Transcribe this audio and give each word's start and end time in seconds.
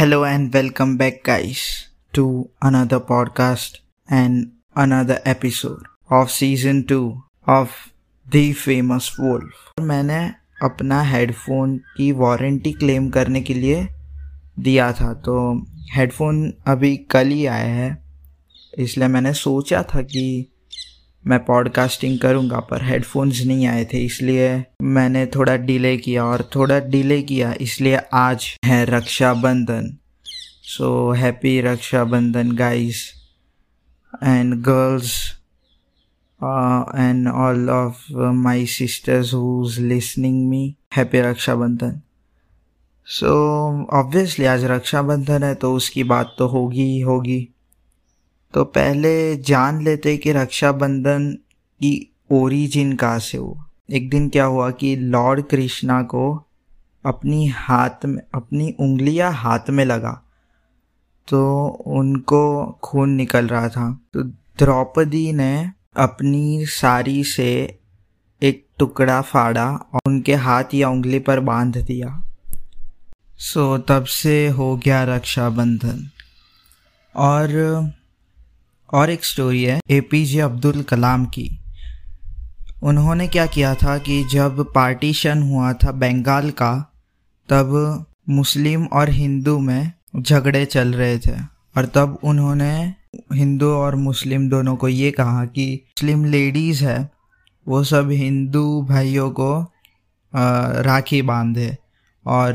Hello 0.00 0.24
and 0.24 0.50
welcome 0.54 0.96
back, 0.96 1.22
guys, 1.24 1.88
to 2.14 2.48
another 2.62 2.98
podcast 3.00 3.80
and 4.08 4.52
another 4.74 5.20
episode 5.26 5.82
of 6.10 6.30
season 6.30 6.86
2 6.86 7.22
of 7.46 7.92
The 8.26 8.54
Famous 8.54 9.18
Wolf. 9.18 9.58
मैंने 9.80 10.22
अपना 10.62 11.02
headphone 11.02 11.76
की 11.96 12.10
warranty 12.12 12.72
claim 12.72 13.10
करने 13.10 13.42
के 13.42 13.54
लिए 13.54 13.88
दिया 14.58 14.92
था 14.92 15.12
तो 15.26 15.36
हेडफोन 15.92 16.42
अभी 16.66 16.96
कल 16.96 17.28
ही 17.28 17.46
आया 17.46 17.74
है 17.74 18.02
इसलिए 18.78 19.08
मैंने 19.08 19.32
सोचा 19.32 19.82
था 19.82 20.02
कि 20.02 20.24
मैं 21.24 21.38
पॉडकास्टिंग 21.44 22.18
करूँगा, 22.18 22.58
पर 22.60 22.82
हेडफोन्स 22.84 23.42
नहीं 23.46 23.66
आए 23.66 23.84
थे, 23.84 23.98
इसलिए 24.04 24.64
मैंने 24.82 25.24
थोड़ा 25.26 25.56
डिले 25.56 25.96
किया 25.98 26.24
और 26.24 26.48
थोड़ा 26.54 26.78
डिले 26.80 27.20
किया, 27.22 27.52
इसलिए 27.60 28.00
आज 28.14 28.46
है 28.64 28.84
Rakshabandhan. 28.86 29.96
So 30.66 31.12
happy 31.12 31.60
Rakshabandhan 31.60 32.52
guys 32.56 33.04
and 34.24 34.54
girls 34.62 35.14
and 36.40 37.28
all 37.28 37.70
of 37.70 38.12
my 38.12 38.64
sisters 38.68 39.32
who's 39.34 39.78
listening 39.80 40.48
me 40.48 40.74
happy 40.96 41.20
Rakshabandhan. 41.20 42.00
So 43.06 43.30
obviously 43.98 44.44
आज 44.46 44.64
रक्षाबंधन 44.64 45.42
है 45.42 45.54
तो 45.54 45.72
उसकी 45.74 46.04
बात 46.04 46.34
तो 46.38 46.46
होगी 46.48 46.82
ही 46.82 47.00
होगी। 47.00 47.48
तो 48.54 48.64
पहले 48.64 49.36
जान 49.36 49.82
लेते 49.84 50.16
कि 50.16 50.32
रक्षाबंधन 50.32 51.32
की 51.80 52.12
ओरिजिन 52.32 52.92
कहाँ 52.96 53.18
से 53.18 53.38
हुआ। 53.38 53.64
एक 53.90 54.10
दिन 54.10 54.28
क्या 54.28 54.44
हुआ 54.44 54.70
कि 54.70 54.96
लॉर्ड 54.96 55.42
कृष्णा 55.42 56.02
को 56.02 56.44
अपनी 57.06 57.46
हाथ 57.46 58.04
में, 58.04 58.22
अपनी 58.34 58.74
उंगलियाँ 58.80 59.32
हाथ 59.32 59.70
में 59.70 59.84
लगा 59.84 60.22
तो 61.28 61.66
उनको 61.86 62.66
खून 62.84 63.10
निकल 63.10 63.48
रहा 63.48 63.68
था। 63.68 64.00
तो 64.14 64.22
द्रौपदी 64.58 65.32
ने 65.32 65.70
अपनी 65.96 66.66
साड़ी 66.66 67.24
से 67.24 67.78
एक 68.42 68.66
टुकड़ा 68.78 69.20
फाड़ा 69.20 69.70
और 69.70 70.00
उनके 70.06 70.34
हाथ 70.34 70.74
या 70.74 70.88
उंगली 70.88 71.18
पर 71.18 71.40
बाँध 71.40 71.76
दिया। 71.76 72.22
सो 73.36 73.78
तब 73.78 74.04
से 74.04 74.48
हो 74.48 74.76
गया 74.76 75.02
रक्षाबंधन। 75.04 76.08
और 77.16 77.48
और 78.92 79.10
एक 79.10 79.24
स्टोरी 79.24 79.64
है 79.64 79.80
एपीजे 79.90 80.40
अब्दुल 80.40 80.82
कलाम 80.82 81.26
की। 81.26 81.60
उन्होंने 82.82 83.28
क्या 83.28 83.46
किया 83.46 83.74
था 83.74 83.98
कि 83.98 84.24
जब 84.24 84.72
पार्टीशन 84.74 85.42
हुआ 85.42 85.72
था 85.72 85.92
बंगाल 85.92 86.50
का, 86.50 86.92
तब 87.48 88.04
मुस्लिम 88.28 88.84
और 88.84 89.10
हिंदू 89.10 89.58
में 89.58 89.92
झगड़े 90.20 90.64
चल 90.64 90.92
रहे 90.92 91.18
थे। 91.18 91.40
और 91.76 91.86
तब 91.86 92.18
उन्होंने 92.24 92.94
हिंदू 93.32 93.66
और 93.66 93.96
मुस्लिम 93.96 94.48
दोनों 94.48 94.76
को 94.76 94.88
ये 94.88 95.10
कहा 95.10 95.44
कि 95.44 95.84
मुस्लिम 95.86 96.24
लेडीज़ 96.24 96.84
है, 96.84 97.10
वो 97.68 97.84
सब 97.84 98.10
हिंदू 98.10 98.82
भाइयों 98.82 99.30
को 99.30 99.72
राखी 100.82 101.22
बांधे। 101.22 101.76
और 102.26 102.54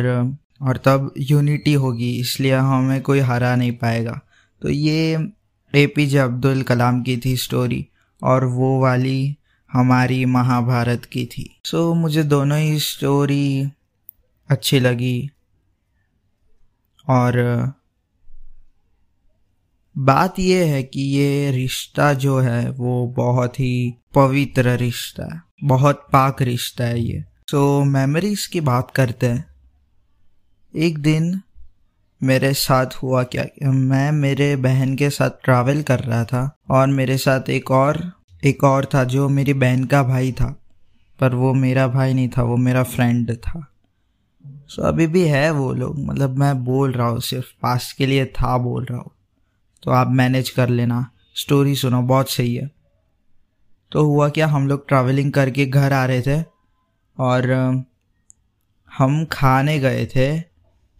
और 0.61 0.77
तब 0.77 1.13
यूनिटी 1.17 1.73
होगी, 1.73 2.19
इसलिए 2.19 2.55
हमें 2.55 3.01
कोई 3.01 3.19
हरा 3.19 3.55
नहीं 3.55 3.71
पाएगा। 3.71 4.19
तो 4.61 4.69
ये 4.69 5.29
ए 5.75 5.87
पी 5.87 6.07
जे 6.07 6.17
अब्दुल 6.17 6.61
कलाम 6.61 7.03
की 7.03 7.17
थी 7.17 7.37
स्टोरी 7.37 7.87
और 8.23 8.45
वो 8.45 8.81
वाली 8.81 9.37
हमारी 9.71 10.25
महाभारत 10.25 11.05
की 11.05 11.25
थी। 11.25 11.61
सो 11.65 11.91
so, 11.91 11.97
मुझे 11.97 12.23
दोनों 12.23 12.59
ही 12.59 12.79
स्टोरी 12.79 13.71
अच्छी 14.49 14.79
लगी 14.79 15.31
और 17.09 17.33
बात 19.97 20.39
यह 20.39 20.65
है 20.65 20.83
कि 20.83 21.01
ये 21.01 21.51
रिश्ता 21.51 22.13
जो 22.13 22.39
है 22.39 22.69
वो 22.69 23.07
बहुत 23.07 23.59
ही 23.59 23.95
पवित्र 24.15 24.77
रिश्ता 24.77 25.35
है। 25.35 25.41
बहुत 25.63 26.07
पाक 26.13 26.41
रिश्ता 26.41 26.83
है 26.83 27.01
ये। 27.01 27.25
सो 27.51 27.81
so, 27.81 27.87
मेमोरीज 27.87 28.47
की 28.47 28.61
बात 28.61 28.91
करते 28.91 29.27
हैं। 29.27 29.45
एक 30.75 30.97
दिन 30.99 31.41
मेरे 32.25 32.53
साथ 32.53 32.85
हुआ 32.85 33.23
क्या? 33.23 33.69
मैं 33.71 34.11
मेरे 34.11 34.55
बहन 34.55 34.95
के 34.95 35.09
साथ 35.09 35.29
ट्रैवल 35.29 35.81
कर 35.81 35.99
रहा 35.99 36.25
था 36.25 36.57
और 36.69 36.87
मेरे 36.87 37.17
साथ 37.17 37.49
एक 37.49 37.71
और 37.71 38.13
एक 38.45 38.63
और 38.63 38.85
था 38.85 39.03
जो 39.03 39.29
मेरी 39.29 39.53
बहन 39.53 39.83
का 39.83 40.03
भाई 40.03 40.31
था। 40.31 40.61
पर 41.19 41.35
वो 41.35 41.53
मेरा 41.53 41.87
भाई 41.87 42.13
नहीं 42.13 42.29
था 42.29 42.43
वो 42.43 42.57
मेरा 42.57 42.83
फ्रेंड 42.83 43.35
था। 43.35 43.67
सो 44.67 44.81
so, 44.81 44.87
अभी 44.87 45.07
भी 45.07 45.21
है 45.21 45.51
वो 45.51 45.73
लोग 45.73 45.99
मतलब 45.99 46.37
मैं 46.37 46.65
बोल 46.65 46.91
रहा 46.91 47.07
हूँ 47.07 47.19
सिर्फ़ 47.19 47.45
पास 47.61 47.93
के 47.93 48.05
लिए 48.05 48.25
था 48.25 48.57
बोल 48.57 48.85
रहा 48.85 48.99
हूँ। 48.99 49.11
तो 49.83 49.91
आप 49.91 50.07
मैनेज 50.07 50.49
कर 50.49 50.69
लेना। 50.69 51.09
स्टोरी 51.35 51.75
सुनो 51.75 52.01
बहुत 52.01 52.29
सही 52.29 52.55
है। 52.55 52.71
तो 53.91 54.05
हुआ 54.05 54.29
क्या 54.29 54.47
हम 54.47 54.67
लोग 54.67 54.87
ट्रैवलिंग 54.87 55.33
करके 55.33 55.65
घर 55.65 55.93
आ 55.93 56.05
रहे 56.05 56.21
थे 56.21 56.43
और 57.19 57.51
हम 58.97 59.25
खाने 59.25 59.79
गए 59.79 60.05
थे 60.05 60.43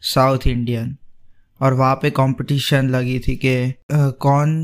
साउथ 0.02 0.48
इंडियन 0.48 0.98
और 1.60 1.74
वहाँ 1.74 1.96
पे 1.96 2.10
कंपटीशन 2.12 2.90
लगी 2.90 3.20
थी 3.20 3.36
कि 3.36 3.74
कौन 3.92 4.58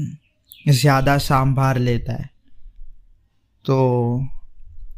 ज़्यादा 0.69 1.17
सांभार 1.19 1.77
लेता 1.79 2.13
है। 2.13 2.29
तो 3.65 4.27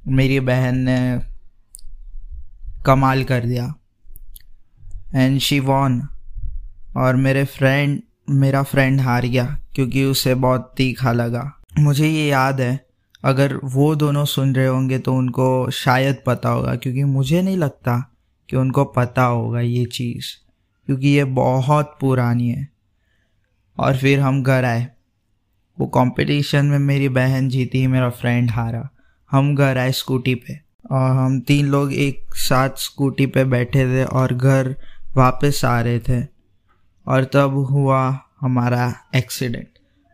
मेरी 0.10 0.40
बहन 0.42 0.78
ने 0.80 1.00
कमाल 2.86 3.24
कर 3.24 3.46
दिया। 3.46 3.74
एंड 5.16 5.40
शी 5.40 5.60
वॉन 5.62 6.02
और 6.98 7.16
मेरे 7.18 7.44
फ्रेंड 7.48 8.02
मेरा 8.32 8.64
फ्रेंड 8.64 9.02
हार 9.02 9.26
गया 9.26 9.46
क्योंकि 9.76 10.04
उसे 10.06 10.34
बहुत 10.36 10.74
तीखा 10.78 11.12
लगा। 11.12 11.52
मुझे 11.80 12.08
ये 12.08 12.28
याद 12.28 12.62
है, 12.62 12.86
अगर 13.24 13.56
वो 13.66 13.94
दोनों 13.96 14.24
सुन 14.26 14.54
रहे 14.56 14.68
होंगे 14.68 15.00
तो 15.00 15.14
उनको 15.14 15.70
शायद 15.72 16.22
पता 16.26 16.50
होगा, 16.50 16.76
क्योंकि 16.76 17.04
मुझे 17.06 17.42
नहीं 17.42 17.58
लगता 17.58 17.98
कि 18.50 18.56
उनको 18.56 18.86
पता 18.88 19.24
होगा 19.24 19.60
ये 19.60 19.86
चीज़। 19.88 20.26
क्योंकि 20.86 21.08
ये 21.08 21.24
बहुत 21.24 21.98
पुरानी 22.02 22.50
है। 22.50 22.70
और 23.78 23.98
फिर 23.98 24.20
हम 24.20 24.44
घर 24.44 24.66
आए। 24.66 24.88
वो 25.80 25.88
कंपटीशन 25.88 26.66
में 26.66 26.80
मेरी 26.80 27.10
बहन 27.10 27.50
जीती, 27.50 27.88
मेरा 27.88 28.10
फ्रेंड 28.10 28.52
हारा। 28.52 28.90
हम 29.32 29.56
घर 29.56 29.78
आए 29.78 29.92
स्कूटी 29.92 30.36
पे। 30.36 30.62
और 30.92 31.12
हम 31.12 31.40
तीन 31.40 31.66
लोग 31.66 31.94
एक 31.94 32.36
साथ 32.36 32.70
स्कूटी 32.70 33.26
पे 33.26 33.46
बैठे 33.46 33.86
थे 33.86 34.06
और 34.06 34.34
घर 34.34 34.76
वापस 35.18 35.66
आ 35.66 35.82
रहे 35.82 36.00
थे। 36.00 36.28
और 37.08 37.24
तब 37.24 37.54
हुआ 37.54 38.20
हमारा 38.42 38.96
एक्सीडेंट 39.16 39.68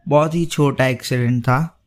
बहुत 0.07 0.35
ही 0.35 0.45
छोटा 0.45 0.87
एक्सीडेंट 0.87 1.43
था। 1.43 1.79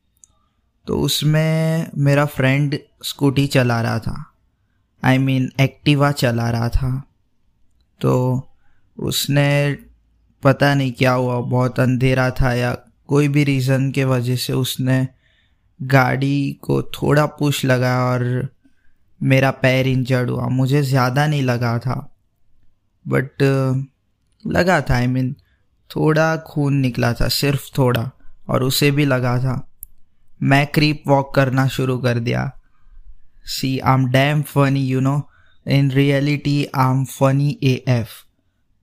तो 0.87 1.01
उसमें 1.01 1.91
मेरा 1.97 2.25
फ्रेंड 2.25 2.79
स्कूटी 3.05 3.47
चला 3.47 3.83
रहा 3.83 3.99
था। 3.99 4.33
आई 5.05 5.19
मीन 5.19 5.53
एक्टिवा 5.61 6.13
चला 6.13 6.51
रहा 6.51 6.69
था। 6.69 7.03
तो 8.01 8.39
उसने 8.99 9.79
पता 10.43 10.75
नहीं 10.75 10.93
क्या 10.93 11.13
हुआ 11.13 11.41
बहुत 11.41 11.81
अंधेरा 11.81 12.31
था 12.31 12.53
या 12.55 12.73
कोई 13.09 13.29
भी 13.29 13.45
रीज़न 13.45 13.91
के 13.91 14.05
वजह 14.05 14.37
से 14.37 14.53
उसने 14.53 15.09
गाड़ी 15.81 16.53
को 16.63 16.83
थोड़ा 16.83 17.27
पुश 17.27 17.65
लगा 17.65 18.05
और 18.05 18.49
मेरा 19.23 19.51
पैर 19.51 19.87
इंजर्ड 19.87 20.31
हुआ। 20.31 20.49
मुझे 20.49 20.83
ज़्यादा 20.83 21.27
नहीं 21.27 21.43
लगा 21.43 21.79
था 21.79 22.17
बट 23.09 23.43
लगा 24.47 24.81
था 24.81 24.95
आई 24.95 25.07
I 25.07 25.09
मीन 25.09 25.33
mean, 25.33 25.43
थोड़ा 25.97 26.37
खून 26.37 26.75
निकला 26.75 27.13
था 27.13 27.29
सिर्फ़ 27.29 27.71
थोड़ा 27.79 28.11
और 28.49 28.63
उसे 28.63 28.91
भी 28.91 29.05
लगा 29.05 29.39
था। 29.39 29.69
मैं 30.43 30.67
क्रीप 30.67 31.03
वॉक 31.07 31.35
करना 31.35 31.67
शुरू 31.69 31.99
कर 31.99 32.19
दिया। 32.19 32.51
See 33.47 33.79
I 33.79 33.95
am 33.95 34.07
damn 34.07 34.43
funny 34.43 34.85
you 34.87 35.01
know 35.01 35.31
in 35.67 35.91
reality 35.91 36.65
I 36.75 36.91
am 36.91 37.05
funny 37.05 37.59
A 37.63 37.85
F 37.89 38.09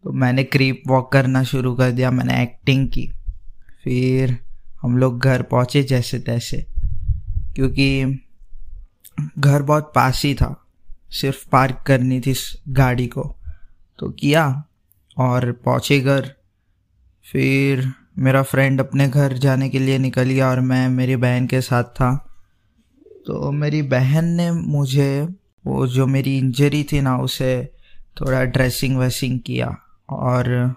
तो 0.03 0.11
मैंने 0.11 0.43
क्रीप 0.43 0.83
वॉक 0.87 1.11
करना 1.11 1.43
शुरू 1.43 1.75
कर 1.75 1.91
दिया, 1.91 2.11
मैंने 2.11 2.43
एक्टिंग 2.43 2.89
की। 2.89 3.11
फिर 3.83 4.37
हम 4.81 4.97
लोग 4.97 5.19
घर 5.19 5.41
पहुँचे 5.41 5.83
जैसे 5.83 6.19
तैसे, 6.19 6.65
क्योंकि 7.55 8.19
घर 9.39 9.61
बहुत 9.61 9.91
पास 9.95 10.21
ही 10.25 10.33
था। 10.33 10.65
सिर्फ़ 11.09 11.49
पार्क 11.49 11.83
करनी 11.87 12.19
थी 12.19 12.35
गाड़ी 12.69 13.07
को। 13.07 13.35
तो 13.99 14.09
किया 14.09 14.63
और 15.17 15.51
पहुँचे 15.51 15.99
घर। 15.99 16.33
फिर 17.31 17.93
मेरा 18.17 18.43
फ्रेंड 18.43 18.79
अपने 18.79 19.07
घर 19.07 19.33
जाने 19.33 19.69
के 19.69 19.79
लिए 19.79 19.97
निकल 19.97 20.23
गया 20.23 20.49
और 20.49 20.59
मैं, 20.59 20.89
मेरी 20.89 21.15
बहन 21.15 21.47
के 21.47 21.61
साथ 21.61 21.83
था। 21.83 22.35
तो 23.25 23.51
मेरी 23.51 23.81
बहन 23.81 24.25
ने 24.25 24.51
मुझे, 24.51 25.27
वो 25.65 25.87
जो 25.87 26.07
मेरी 26.07 26.37
इंजरी 26.37 26.83
थी 26.83 27.01
ना, 27.01 27.17
उसे 27.17 27.71
थोड़ा 28.21 28.43
ड्रेसिंग 28.43 28.97
वेसिंग 28.97 29.39
किया। 29.39 29.77
और 30.11 30.75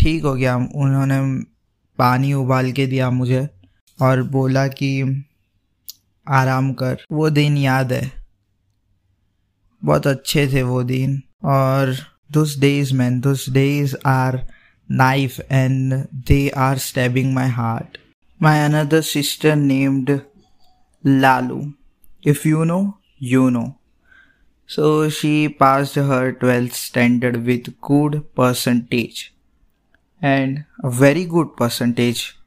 ठीक 0.00 0.24
हो 0.24 0.34
गया। 0.34 0.56
उन्होंने 0.56 1.44
पानी 1.98 2.32
उबाल 2.32 2.72
के 2.72 2.86
दिया 2.86 3.10
मुझे 3.10 3.48
और 4.02 4.22
बोला 4.22 4.68
कि 4.68 5.24
आराम 6.28 6.72
कर। 6.72 7.04
वो 7.12 7.30
दिन 7.30 7.56
याद 7.56 7.92
है। 7.92 8.12
बहुत 9.84 10.06
अच्छे 10.06 10.48
थे 10.48 10.62
वो 10.62 10.82
दिन। 10.82 11.22
और 11.44 11.96
those 12.32 12.58
days 12.58 12.94
man 12.94 13.20
those 13.20 13.50
days 13.50 13.96
are 14.06 14.48
knife 14.90 15.40
and 15.40 15.94
they 16.14 16.48
are 16.48 16.78
stabbing 16.78 17.34
my 17.34 17.48
heart 17.48 17.98
my 18.42 18.58
another 18.58 19.00
sister 19.00 19.56
named 19.56 20.20
Lalu 21.06 21.72
if 22.26 22.48
you 22.48 22.64
know 22.64 23.00
you 23.22 23.50
know 23.50 23.79
so 24.69 25.09
she 25.09 25.47
passed 25.47 25.95
her 25.95 26.33
12th 26.33 26.73
standard 26.73 27.45
with 27.45 27.69
good 27.81 28.23
percentage 28.35 29.33
and 30.21 30.65
a 30.83 30.89
very 30.89 31.25
good 31.25 31.55
percentage 31.55 32.37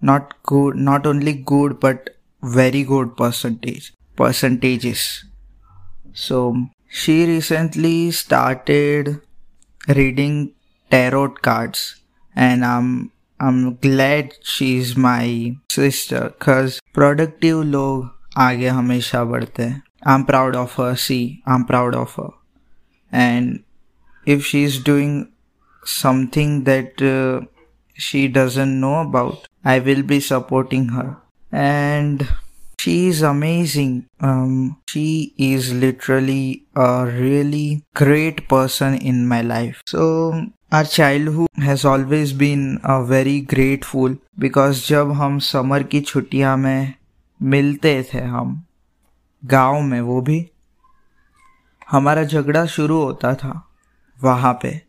not 0.00 0.34
good 0.42 0.76
not 0.76 1.06
only 1.06 1.32
good 1.32 1.78
but 1.80 2.10
very 2.42 2.82
good 2.84 3.16
percentage 3.16 3.92
percentages 4.16 5.24
so 6.12 6.56
she 6.88 7.26
recently 7.26 8.10
started 8.10 9.20
reading 9.88 10.52
tarot 10.90 11.28
cards 11.48 11.82
and 12.34 12.64
i'm 12.64 13.10
i'm 13.40 13.74
glad 13.76 14.32
she's 14.42 14.96
my 14.96 15.56
sister 15.70 16.22
cuz 16.46 16.80
productive 17.00 17.60
log 17.74 18.08
आगे 18.38 18.68
हमेशा 18.68 19.22
बढ़ते 19.30 19.62
हैं 19.62 19.82
I'm 20.04 20.24
proud 20.26 20.56
of 20.56 20.74
her. 20.74 20.96
See, 20.96 21.42
I'm 21.46 21.64
proud 21.64 21.94
of 21.94 22.14
her. 22.14 22.30
And 23.12 23.64
if 24.26 24.44
she's 24.44 24.78
doing 24.78 25.32
something 25.84 26.64
that 26.64 27.00
uh, 27.02 27.46
she 27.94 28.28
doesn't 28.28 28.80
know 28.80 29.00
about, 29.00 29.48
I 29.64 29.78
will 29.78 30.02
be 30.02 30.20
supporting 30.20 30.88
her. 30.88 31.16
And 31.52 32.28
she 32.78 33.08
is 33.08 33.20
amazing. 33.20 34.06
Um, 34.20 34.80
she 34.88 35.34
is 35.36 35.72
literally 35.72 36.64
a 36.74 37.04
really 37.06 37.84
great 37.94 38.48
person 38.48 38.94
in 38.94 39.26
my 39.26 39.42
life. 39.42 39.82
So 39.86 40.46
our 40.72 40.84
childhood 40.84 41.48
has 41.56 41.84
always 41.84 42.32
been 42.32 42.80
a 42.84 43.04
very 43.04 43.40
grateful 43.40 44.16
because 44.38 44.86
जब 44.88 45.12
हम 45.20 45.38
summer 45.38 45.82
की 45.82 46.00
छुट्टियां 46.00 46.56
में 46.56 46.94
मिलते 47.42 48.02
थे 48.14 48.20
हम 48.20 48.63
गाँव 49.45 49.81
में 49.81 49.99
वो 50.01 50.21
भी। 50.21 50.49
हमारा 51.91 52.23
झगड़ा 52.23 52.65
शुरू 52.65 53.01
होता 53.01 53.33
था 53.33 53.67
वहाँ 54.19 54.53
पे 54.61 54.81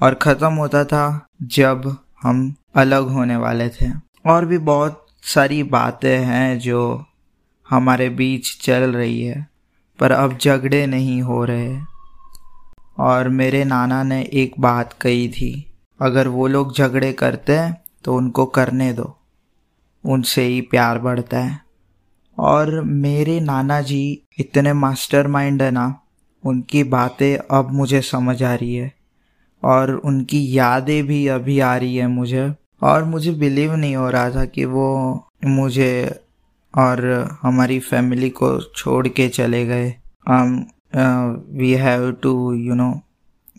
और 0.00 0.14
ख़त्म 0.14 0.52
होता 0.52 0.84
था 0.84 1.26
जब 1.42 1.96
हम 2.22 2.54
अलग 2.74 3.08
होने 3.08 3.36
वाले 3.36 3.68
थे। 3.68 3.90
और 4.26 4.44
भी 4.44 4.58
बहुत 4.58 5.06
सारी 5.24 5.62
बातें 5.62 6.18
हैं 6.18 6.58
जो 6.58 7.04
हमारे 7.70 8.08
बीच 8.08 8.56
चल 8.62 8.92
रही 8.92 9.22
है, 9.22 9.46
पर 9.98 10.12
अब 10.12 10.38
झगड़े 10.38 10.86
नहीं 10.86 11.22
हो 11.22 11.44
रहे। 11.44 11.80
और 12.98 13.28
मेरे 13.28 13.64
नाना 13.64 14.02
ने 14.02 14.22
एक 14.32 14.60
बात 14.60 14.92
कही 14.92 15.28
थी, 15.28 15.74
अगर 16.00 16.28
वो 16.28 16.46
लोग 16.46 16.76
झगड़े 16.76 17.12
करते 17.12 17.58
हैं 17.58 17.80
तो 18.04 18.14
उनको 18.14 18.46
करने 18.46 18.92
दो, 18.92 19.16
उनसे 20.04 20.44
ही 20.44 20.60
प्यार 20.60 20.98
बढ़ता 20.98 21.38
है। 21.38 21.61
और 22.38 22.80
मेरे 22.80 23.38
नाना 23.40 23.80
जी 23.80 24.22
इतने 24.40 24.72
मास्टर 24.72 25.26
माइंड 25.26 25.62
है 25.62 25.70
ना, 25.70 26.00
उनकी 26.44 26.82
बातें 26.84 27.36
अब 27.58 27.70
मुझे 27.72 28.00
समझ 28.00 28.42
आ 28.42 28.54
रही 28.54 28.74
है 28.74 28.92
और 29.62 29.94
उनकी 29.94 30.40
यादें 30.58 31.06
भी 31.06 31.26
अभी 31.28 31.58
आ 31.60 31.76
रही 31.76 31.96
है 31.96 32.06
मुझे 32.06 32.50
और 32.82 33.04
मुझे 33.04 33.30
बिलीव 33.30 33.74
नहीं 33.74 33.96
हो 33.96 34.08
रहा 34.10 34.30
था 34.30 34.44
कि 34.44 34.64
वो 34.64 34.88
मुझे 35.44 36.20
और 36.78 37.04
हमारी 37.42 37.78
फैमिली 37.80 38.30
को 38.30 38.60
छोड़ 38.76 39.06
के 39.08 39.28
चले 39.28 39.64
गए 39.66 39.94
we 41.58 41.72
have 41.72 42.10
to 42.12 42.52
you 42.52 42.74
know 42.74 42.92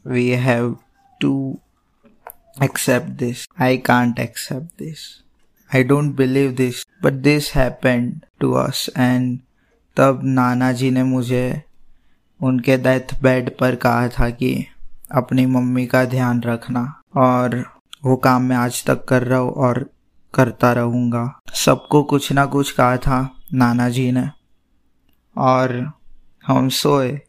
we 0.08 0.30
have 0.30 0.76
to 1.22 1.60
accept 2.62 3.18
this. 3.18 3.48
I 3.58 3.78
can't 3.78 4.20
accept 4.20 4.78
this. 4.78 5.22
I 5.70 5.82
don't 5.84 6.12
believe 6.12 6.56
this. 6.58 6.84
But 7.04 7.14
this 7.14 7.54
happened 7.54 8.12
to 8.40 8.52
us 8.52 8.90
and 8.98 9.40
तब 9.98 10.22
नाना 10.24 10.72
जी 10.72 10.92
ने 10.92 11.04
मुझे 11.04 11.64
उनके 12.42 12.78
डेथ 12.78 13.22
बेड 13.22 13.58
पर 13.58 13.76
कहा 13.76 14.08
था 14.08 14.30
कि 14.30 14.66
अपनी 15.12 15.46
मम्मी 15.46 15.86
का 15.86 16.06
ध्यान 16.06 16.42
रखना 16.42 17.02
और 17.16 17.66
वो 18.06 18.16
काम 18.16 18.42
मैं 18.42 18.56
आज 18.56 18.86
तक 18.86 19.06
कर 19.06 19.24
रहा 19.24 19.40
हूँ 19.40 19.52
और 19.52 19.90
करता 20.34 20.74
रहूँगा। 20.74 21.40
सबको 21.54 22.04
कुछ 22.04 22.32
ना 22.32 22.46
कुछ 22.46 22.72
कहा 22.72 22.98
था 22.98 23.36
नाना 23.54 23.90
जी 23.90 24.12
ने 24.12 24.30
और 25.38 25.92
हम 26.48 26.70
सोए 26.70 27.22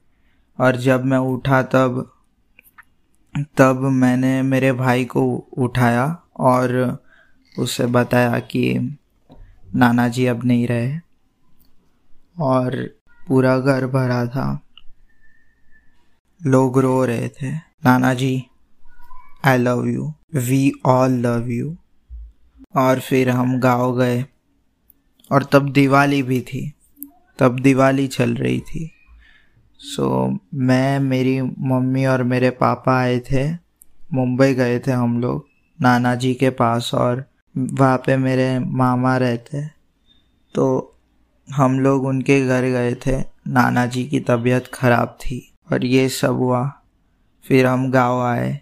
और 0.60 0.76
जब 0.76 1.04
मैं 1.04 1.18
उठा 1.18 1.62
तब 1.62 2.10
तब 3.56 3.80
मैंने 3.80 4.42
मेरे 4.42 4.72
भाई 4.72 5.04
को 5.04 5.48
उठाया 5.58 6.22
और 6.36 6.98
उसे 7.58 7.86
बताया 7.86 8.38
कि 8.38 8.96
नाना 9.76 10.08
जी 10.08 10.26
अब 10.26 10.44
नहीं 10.44 10.66
रहे 10.66 10.98
और 12.40 12.96
पूरा 13.28 13.58
घर 13.58 13.86
भरा 13.86 14.26
था। 14.26 14.60
लोग 16.46 16.78
रो 16.78 17.04
रहे 17.04 17.28
थे। 17.28 17.54
नाना 17.54 18.14
जी 18.14 18.44
I 19.44 19.58
love 19.58 19.86
you 19.86 20.14
we 20.34 20.72
all 20.86 21.10
love 21.10 21.48
you 21.48 21.76
और 22.76 23.00
फिर 23.00 23.30
हम 23.30 23.60
गाँव 23.60 23.98
गए 23.98 24.26
और 25.32 25.44
तब 25.44 25.72
दिवाली 25.72 26.22
भी 26.22 26.40
थी। 26.40 26.72
तब 27.38 27.58
दिवाली 27.58 28.06
चल 28.06 28.34
रही 28.34 28.60
थी। 28.60 28.90
सो 29.78 30.32
so, 30.32 30.38
मैं 30.54 31.00
मेरी 31.00 31.42
मम्मी 31.42 32.06
और 32.06 32.22
मेरे 32.22 32.50
पापा 32.50 32.98
आए 32.98 33.20
थे। 33.20 33.52
मुंबई 34.12 34.54
गए 34.54 34.78
थे 34.78 34.90
हम 34.90 35.20
लोग 35.20 35.46
नाना 35.80 36.14
जी 36.14 36.34
के 36.34 36.50
पास 36.50 36.90
और 36.94 37.33
वहाँ 37.54 37.96
पे 37.96 38.16
मेरे 38.16 38.58
मामा 38.58 39.16
रहते 39.16 39.66
तो 40.54 40.64
हम 41.48 41.78
लोग 41.80 42.04
उनके 42.04 42.40
घर 42.46 42.62
गए 42.62 42.94
थे। 42.96 43.18
नाना 43.48 43.84
जी 43.86 44.04
की 44.04 44.20
तबीयत 44.20 44.70
ख़राब 44.74 45.16
थी 45.20 45.38
और 45.72 45.84
ये 45.84 46.08
सब 46.08 46.36
हुआ। 46.36 46.62
फिर 47.44 47.66
हम 47.66 47.90
गाँव 47.90 48.20
आए 48.22 48.60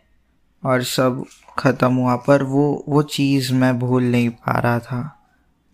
और 0.62 0.82
सब 0.82 1.24
ख़त्म 1.58 1.94
हुआ, 1.94 2.16
पर 2.16 2.42
वो 2.42 2.84
वो 2.88 3.02
चीज़ 3.02 3.52
मैं 3.54 3.78
भूल 3.78 4.04
नहीं 4.04 4.28
पा 4.30 4.58
रहा 4.58 4.78
था। 4.78 5.18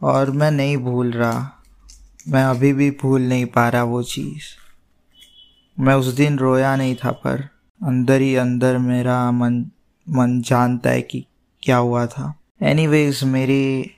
और 0.01 0.31
मैं 0.31 0.51
नहीं 0.51 0.77
भूल 0.77 1.11
रहा, 1.13 1.51
मैं 2.29 2.45
अभी 2.45 2.73
भी 2.73 2.91
भूल 3.03 3.23
नहीं 3.23 3.47
पा 3.47 3.69
रहा 3.69 3.83
वो 3.85 4.03
चीज़। 4.03 4.45
मैं 5.79 5.95
उस 5.95 6.07
दिन 6.07 6.39
रोया 6.39 6.75
नहीं 6.77 6.95
था, 6.97 7.11
पर 7.11 7.49
अंदर 7.81 8.21
ही 8.21 8.35
अंदर 8.37 8.79
मेरा 8.79 9.31
मन 9.33 9.65
मन 10.07 10.41
जानता 10.43 10.91
है 10.91 11.03
कि 11.03 11.25
क्या 11.63 11.77
हुआ 11.77 12.07
था। 12.07 12.35
एनीवेज 12.61 13.23
मेरी 13.25 13.91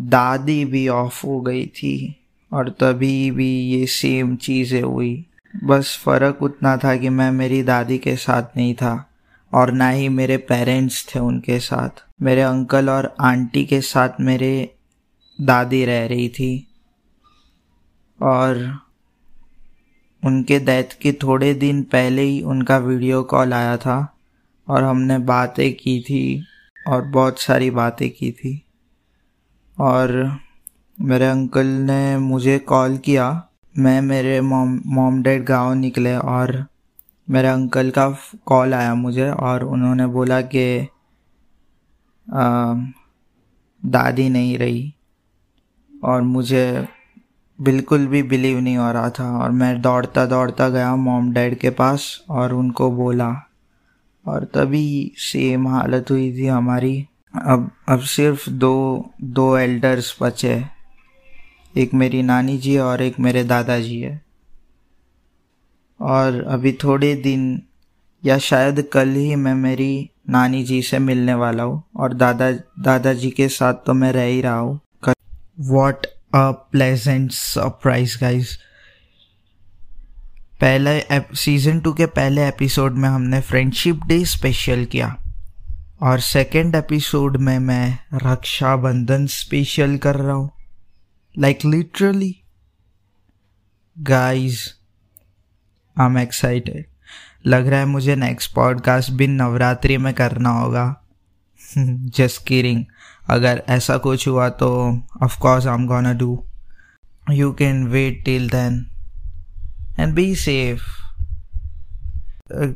दादी 0.00 0.64
भी 0.64 0.88
ऑफ़ 0.88 1.26
हो 1.26 1.40
गई 1.40 1.66
थी 1.66 2.16
और 2.52 2.68
तभी 2.70 3.30
भी 3.30 3.48
ये 3.70 3.86
सेम 3.86 4.36
चीज़ें 4.36 4.82
हुई। 4.82 5.26
बस 5.64 5.96
फ़र्क 6.04 6.42
उतना 6.42 6.76
था 6.76 6.96
कि 6.96 7.08
मैं 7.08 7.30
मेरी 7.30 7.62
दादी 7.62 7.98
के 7.98 8.16
साथ 8.16 8.56
नहीं 8.56 8.74
था 8.74 9.10
और 9.54 9.72
ना 9.72 9.88
ही 9.88 10.08
मेरे 10.08 10.36
पेरेंट्स 10.36 11.04
थे 11.14 11.18
उनके 11.18 11.58
साथ। 11.60 12.04
मेरे 12.22 12.42
अंकल 12.42 12.90
और 12.90 13.14
आंटी 13.20 13.64
के 13.64 13.80
साथ 13.80 14.20
मेरे 14.20 14.74
दादी 15.40 15.84
रह 15.84 16.06
रही 16.06 16.28
थी 16.28 16.66
और 18.22 18.80
उनके 20.22 20.58
डेथ 20.58 20.98
के 21.02 21.12
थोड़े 21.12 21.54
दिन 21.54 21.82
पहले 21.82 22.22
ही 22.22 22.42
उनका 22.42 22.78
वीडियो 22.78 23.22
कॉल 23.22 23.52
आया 23.52 23.76
था 23.76 24.16
और 24.68 24.82
हमने 24.82 25.18
बातें 25.18 25.72
की 25.74 26.00
थी। 26.00 26.46
और 26.88 27.02
बहुत 27.02 27.40
सारी 27.40 27.70
बातें 27.70 28.10
की 28.10 28.30
थी। 28.32 28.62
और 29.78 30.38
मेरे 31.00 31.26
अंकल 31.26 31.66
ने 31.66 32.18
मुझे 32.18 32.58
कॉल 32.58 32.96
किया। 32.96 33.48
मैं 33.78 34.00
मेरे 34.02 34.40
मॉम 34.40 34.80
मॉम 34.86 35.22
डैड 35.22 35.44
गाँव 35.44 35.74
निकले 35.74 36.16
और 36.16 36.66
मेरे 37.30 37.48
अंकल 37.48 37.90
का 37.90 38.16
कॉल 38.46 38.74
आया 38.74 38.94
मुझे 38.94 39.30
और 39.30 39.64
उन्होंने 39.64 40.06
बोला 40.06 40.40
कि 40.40 40.88
दादी 43.82 44.28
नहीं 44.28 44.58
रही 44.58 44.94
और 46.04 46.22
मुझे 46.22 46.88
बिल्कुल 47.60 48.06
भी 48.06 48.22
बिलीव 48.22 48.58
नहीं 48.60 48.76
हो 48.76 48.92
रहा 48.92 49.10
था 49.10 49.38
और 49.38 49.50
मैं 49.50 49.80
दौड़ता 49.82 50.26
दौड़ता 50.26 50.68
गया 50.68 50.96
मॉम 50.96 51.32
डैड 51.32 51.58
के 51.58 51.70
पास 51.70 52.24
और 52.30 52.52
उनको 52.54 52.90
बोला। 52.90 53.45
और 54.26 54.44
तभी 54.44 55.12
सेम 55.16 55.68
हालत 55.68 56.10
हुई 56.10 56.32
थी 56.32 56.46
हमारी। 56.46 57.06
अब 57.42 57.70
अब 57.88 58.00
सिर्फ़ 58.00 58.50
दो 58.50 58.74
दो 59.22 59.56
एल्डर्स 59.58 60.16
बचे। 60.22 60.64
एक 61.76 61.94
मेरी 61.94 62.22
नानी 62.22 62.58
जी 62.58 62.78
और 62.78 63.02
एक 63.02 63.20
मेरे 63.20 63.44
दादाजी 63.44 64.00
है। 64.00 64.20
और 66.00 66.44
अभी 66.48 66.72
थोड़े 66.72 67.14
दिन, 67.14 67.62
या 68.24 68.38
शायद 68.38 68.82
कल 68.92 69.08
ही 69.08 69.34
मैं 69.34 69.54
मेरी 69.54 70.10
नानी 70.30 70.62
जी 70.64 70.82
से 70.82 70.98
मिलने 70.98 71.34
वाला 71.34 71.62
हूँ 71.62 71.82
और 71.96 72.14
दादा, 72.14 72.50
दादाजी 72.80 73.30
के 73.30 73.48
साथ 73.48 73.74
तो 73.74 73.94
मैं 73.94 74.12
रह 74.12 74.22
ही 74.22 74.40
रहा 74.40 74.58
हूँ। 74.58 74.80
What 75.60 76.06
a 76.34 76.50
pleasant 76.72 77.30
surprise 77.30 78.20
guys 78.20 78.48
पहले 80.60 81.02
सीज़न 81.36 81.80
टू 81.80 81.92
के 81.92 82.06
पहले 82.06 82.48
एपिसोड 82.48 82.92
में 82.92 83.08
हमने 83.08 83.40
फ्रेंडशिप 83.40 84.00
डे 84.06 84.24
स्पेशल 84.24 84.84
किया। 84.84 85.16
और 86.02 86.20
सेकेंड 86.20 86.74
एपिसोड 86.74 87.36
में 87.36 87.58
मैं 87.58 87.98
रक्षाबंधन 88.14 89.26
स्पेशल 89.26 89.96
कर 89.96 90.14
रहा 90.14 90.34
हूँ। 90.34 90.50
Like 91.38 91.58
literally 91.64 92.40
guys 93.98 94.74
I 96.00 96.06
am 96.06 96.18
excited 96.18 96.84
लग 97.46 97.66
रहा 97.66 97.80
है 97.80 97.86
मुझे 97.86 98.16
नेक्स्ट 98.16 98.54
पॉडकास्ट 98.54 99.10
भी 99.10 99.26
नवरात्रि 99.26 99.96
में 99.98 100.14
करना 100.14 100.50
होगा। 100.50 101.02
जस्ट 102.16 102.46
किरिंग 102.46 102.84
अगर 103.28 103.62
ऐसा 103.68 103.96
कुछ 103.96 104.28
हुआ 104.28 104.48
तो 104.48 105.00
of 105.22 105.40
course 105.40 105.66
I 105.66 105.74
am 105.74 105.86
gonna 105.86 106.12
do 106.12 106.44
you 107.30 107.52
can 107.52 107.86
wait 107.86 108.24
till 108.24 108.48
then 108.50 108.95
and 109.98 110.14
be 110.14 110.34
safe 110.34 110.84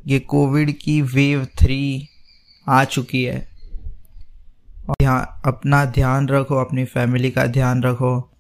ये 0.06 0.18
कोविड 0.18 0.70
की 0.78 1.00
वेव 1.02 1.44
थ्री 1.58 2.08
आ 2.66 2.82
चुकी 2.84 3.22
है। 3.24 3.46
यहाँ 5.02 5.40
अपना 5.46 5.84
ध्यान 5.84 6.28
रखो, 6.28 6.56
अपनी 6.56 6.84
फैमिली 6.84 7.30
का 7.30 7.46
ध्यान 7.46 7.82
रखो। 7.82 8.30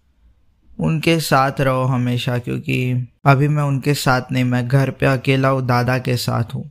उनके 0.78 1.18
साथ 1.20 1.60
रहो 1.60 1.84
हमेशा, 1.84 2.38
क्योंकि 2.38 3.08
अभी 3.26 3.48
मैं 3.48 3.62
उनके 3.62 3.94
साथ 3.94 4.32
नहीं, 4.32 4.44
मैं 4.44 4.66
घर 4.68 4.90
पे 4.90 5.06
अकेला 5.06 5.48
हूँ, 5.48 5.66
दादा 5.66 5.98
के 5.98 6.16
साथ 6.16 6.54
हूँ। 6.54 6.70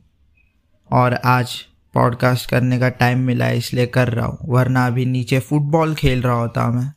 और 0.90 1.14
आज 1.14 1.54
पॉडकास्ट 1.94 2.48
करने 2.50 2.78
का 2.78 2.88
टाइम 2.88 3.18
मिला 3.18 3.44
है, 3.44 3.58
इसलिए 3.58 3.86
कर 3.86 4.08
रहा 4.08 4.26
हूँ, 4.26 4.38
वरना 4.44 4.86
अभी 4.86 5.04
नीचे 5.06 5.38
फुटबॉल 5.40 5.94
खेल 5.94 6.22
रहा 6.22 6.34
होता 6.34 6.70
मैं। 6.70 6.92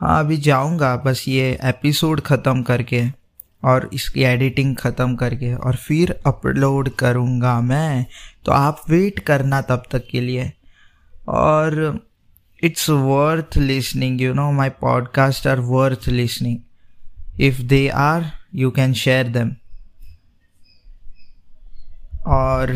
हाँ 0.00 0.18
अभी 0.20 0.36
जाऊँगा, 0.36 0.96
बस 0.96 1.24
ये 1.28 1.58
एपिसोड 1.64 2.20
ख़त्म 2.20 2.62
करके। 2.62 3.21
और 3.64 3.88
इसकी 3.92 4.22
एडिटिंग 4.22 4.76
ख़त्म 4.76 5.14
करके 5.16 5.54
और 5.54 5.76
फिर 5.76 6.20
अपलोड 6.26 6.88
करूँगा 6.90 7.60
मैं। 7.60 8.06
तो 8.44 8.52
आप 8.52 8.82
वेट 8.90 9.18
करना 9.18 9.60
तब 9.60 9.82
तक 9.90 10.06
के 10.10 10.20
लिए। 10.20 10.52
और 11.28 12.00
it's 12.62 12.90
worth 12.90 13.56
listening 13.56 14.20
you 14.20 14.34
know 14.34 14.50
my 14.52 14.68
podcast 14.68 15.46
are 15.46 15.60
worth 15.60 16.08
listening 16.08 17.40
if 17.40 17.62
they 17.62 17.88
are 17.88 18.30
you 18.54 18.70
can 18.70 18.92
share 18.92 19.28
them 19.28 19.52
और 22.26 22.70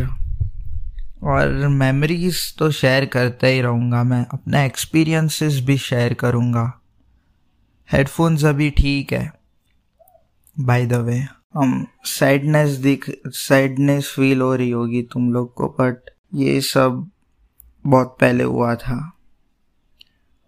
और 1.23 1.49
मेमोरीज 1.69 2.57
तो 2.59 2.71
शेयर 2.71 3.05
करता 3.05 3.47
ही 3.47 3.61
रहूँगा 3.61 4.02
मैं। 4.05 4.26
अपने 4.33 4.64
एक्सपीरियंसेस 4.66 5.61
भी 5.61 5.76
शेयर 5.78 6.14
करूँगा। 6.14 6.81
हेडफोन्स 7.93 8.45
अभी 8.45 8.71
ठीक 8.71 9.12
है। 9.12 9.33
बाय 10.56 10.84
द 10.86 10.94
वे 10.94 11.16
हम 11.54 11.86
सैडनेस 12.04 12.70
दिख 12.78 13.04
सैडनेस 13.26 14.12
फील 14.16 14.40
हो 14.40 14.54
रही 14.54 14.70
होगी 14.70 15.02
तुम 15.02 15.32
लोग 15.32 15.52
को 15.54 15.66
बट 15.80 16.10
ये 16.34 16.60
सब 16.60 17.10
बहुत 17.84 18.16
पहले 18.20 18.44
हुआ 18.44 18.75
था। 18.75 18.96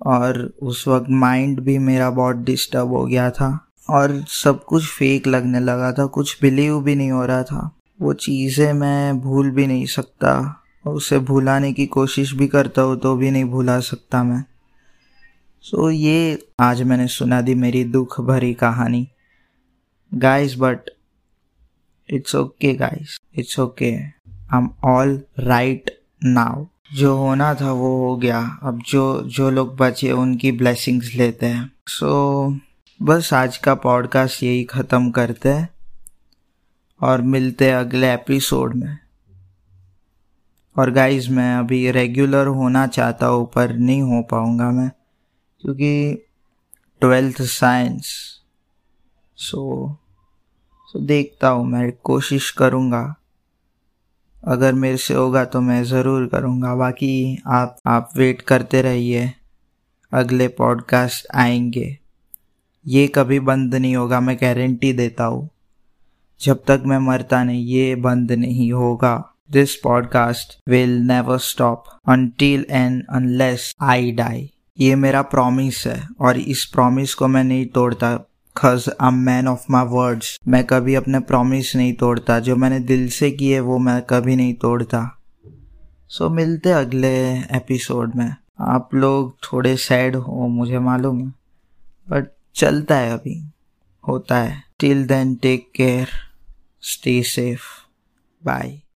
और 0.00 0.38
उस 0.62 0.86
वक्त 0.88 1.06
माइंड 1.10 1.60
भी 1.60 1.76
मेरा 1.78 2.08
बहुत 2.10 2.36
डिस्टर्ब 2.36 2.88
हो 2.88 3.04
गया 3.06 3.30
था। 3.30 3.48
और 3.90 4.24
सब 4.28 4.64
कुछ 4.64 4.86
फेक 4.88 5.26
लगने 5.26 5.60
लगा 5.60 5.92
था 5.92 6.06
कुछ 6.06 6.36
बिलीव 6.42 6.80
भी 6.80 6.94
नहीं 6.94 7.10
हो 7.10 7.24
रहा 7.26 7.42
था। 7.42 7.70
वो 8.02 8.12
चीज़ें 8.12 8.72
मैं 8.72 9.20
भूल 9.20 9.50
भी 9.50 9.66
नहीं 9.66 9.86
सकता 9.86 10.64
उसे 10.86 11.18
भुलाने 11.18 11.72
की 11.72 11.86
कोशिश 11.86 12.32
भी 12.32 12.48
करता 12.48 12.82
हूँ 12.82 12.98
तो 12.98 13.14
भी 13.16 13.30
नहीं 13.30 13.44
भुला 13.44 13.78
सकता 13.80 14.22
मैं। 14.24 14.44
सो 15.64 15.90
so, 15.90 15.94
ये 15.94 16.48
आज 16.60 16.82
मैंने 16.82 17.06
सुना 17.08 17.40
दी 17.40 17.54
मेरी 17.54 17.84
दुख 17.84 18.20
भरी 18.20 18.54
कहानी। 18.54 19.06
Guys 20.14 20.54
but 20.58 20.90
it's 22.08 22.34
okay 22.34 22.74
guys 22.74 23.20
it's 23.34 23.58
okay 23.58 23.94
I 23.94 24.58
am 24.58 24.70
all 24.84 25.22
right 25.38 25.90
now 26.24 26.66
जो 26.94 27.16
होना 27.16 27.54
था 27.54 27.72
वो 27.72 28.08
हो 28.08 28.16
गया। 28.16 28.60
अब 28.62 28.82
जो 28.88 29.22
जो 29.22 29.50
लोग 29.50 29.76
बचे 29.76 30.12
उनकी 30.12 30.52
ब्लेसिंग्स 30.52 31.14
लेते 31.14 31.46
हैं। 31.46 31.72
सो 31.88 32.48
so, 32.50 32.60
बस 33.02 33.32
आज 33.34 33.56
का 33.56 33.74
पॉडकास्ट 33.74 34.42
यही 34.42 34.64
ख़त्म 34.64 35.10
करते 35.10 35.48
हैं 35.48 35.68
और 37.00 37.22
मिलते 37.22 37.68
हैं 37.68 37.76
अगले 37.76 38.14
एपिसोड 38.14 38.74
में। 38.74 38.98
और 40.76 40.90
गाइस 40.90 41.28
मैं 41.28 41.56
अभी 41.56 41.90
रेगुलर 41.90 42.46
होना 42.46 42.86
चाहता 42.86 43.26
हूँ 43.26 43.50
पर 43.54 43.76
नहीं 43.76 44.02
हो 44.02 44.22
पाऊँगा 44.22 44.70
मैं 44.70 44.90
क्योंकि 45.60 46.24
ट्वेल्थ 47.00 47.42
साइंस 47.42 48.37
सो 49.38 49.96
सो 50.88 50.98
देखता 50.98 51.48
हूँ 51.48 51.66
मैं, 51.66 51.92
कोशिश 52.04 52.50
करूँगा। 52.50 53.14
अगर 54.44 54.72
मेरे 54.72 54.96
से 54.96 55.14
होगा 55.14 55.44
तो 55.44 55.60
मैं 55.60 55.82
ज़रूर 55.84 56.26
करूँगा। 56.26 56.74
बाकी 56.74 57.42
आप 57.46 57.76
आप 57.86 58.10
वेट 58.16 58.42
करते 58.42 58.82
रहिए। 58.82 59.32
अगले 60.12 60.48
पॉडकास्ट 60.48 61.26
आएँगे। 61.34 61.98
ये 62.86 63.06
कभी 63.06 63.40
बंद 63.40 63.74
नहीं 63.74 63.96
होगा, 63.96 64.20
मैं 64.20 64.36
गारंटी 64.36 64.92
देता 64.92 65.24
हूँ। 65.24 65.48
जब 66.40 66.62
तक 66.66 66.82
मैं 66.86 66.98
मरता 66.98 67.44
नहीं, 67.44 67.64
ये 67.64 67.94
बंद 67.94 68.32
नहीं 68.32 68.72
होगा। 68.72 69.34
This 69.50 69.76
podcast 69.76 70.58
will 70.68 70.98
never 70.98 71.38
stop 71.38 71.84
until 72.08 72.66
and 72.70 73.04
unless 73.10 73.74
I 73.80 74.12
die 74.12 74.50
ये 74.78 74.94
मेरा 74.94 75.22
प्रॉमिस 75.22 75.86
है, 75.86 76.08
और 76.20 76.38
इस 76.38 76.64
प्रॉमिस 76.64 77.14
को 77.14 77.28
मैं 77.28 77.44
नहीं 77.44 77.66
तोड़ता। 77.66 78.27
Cause 78.58 78.84
I 79.00 79.10
man 79.10 79.48
of 79.48 79.64
my 79.70 79.84
words 79.84 80.38
मैं 80.48 80.64
कभी 80.64 80.94
अपने 80.94 81.20
प्रॉमिस 81.20 81.76
नहीं 81.76 81.92
तोड़ता। 81.92 82.40
जो 82.40 82.56
मैंने 82.56 82.80
दिल 82.80 83.08
से 83.08 83.30
किए 83.30 83.60
वो 83.60 83.78
मैं 83.78 84.02
कभी 84.02 84.36
नहीं 84.36 84.54
तोड़ता। 84.54 85.18
सो 86.08 86.24
so, 86.24 86.30
मिलते 86.30 86.70
अगले 86.70 87.38
एपिसोड 87.38 88.14
में। 88.14 88.34
आप 88.60 88.94
लोग 88.94 89.36
थोड़े 89.42 89.76
सैड 89.76 90.16
हो 90.16 90.48
मुझे 90.48 90.78
मालूम 90.78 91.18
है। 91.18 91.34
बट 92.10 92.26
चलता 92.54 92.96
है 92.96 93.10
अभी। 93.10 93.50
होता 94.08 94.38
है। 94.38 94.62
Till 94.78 95.06
then 95.06 95.34
take 95.34 95.68
care 95.74 96.08
stay 96.82 97.22
safe 97.22 97.62
bye 98.44 98.80